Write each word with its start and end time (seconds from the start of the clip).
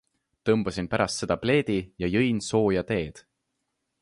Tõmbasin 0.49 0.87
pärast 0.93 1.21
seda 1.23 1.37
pleedi 1.43 1.77
ja 2.05 2.11
jõin 2.15 2.43
sooja 2.51 2.87
teed! 2.93 3.23